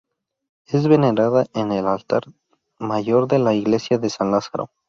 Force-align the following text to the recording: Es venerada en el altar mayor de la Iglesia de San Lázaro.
Es 0.65 0.87
venerada 0.87 1.45
en 1.53 1.71
el 1.71 1.85
altar 1.85 2.23
mayor 2.79 3.27
de 3.27 3.37
la 3.37 3.53
Iglesia 3.53 3.99
de 3.99 4.09
San 4.09 4.31
Lázaro. 4.31 4.71